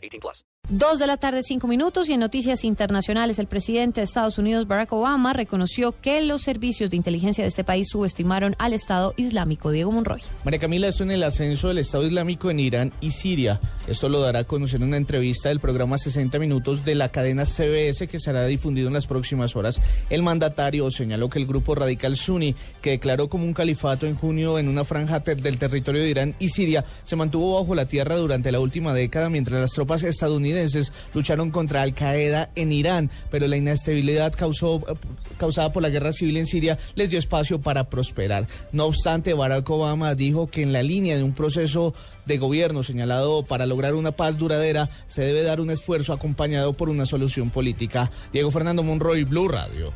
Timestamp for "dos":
0.68-1.00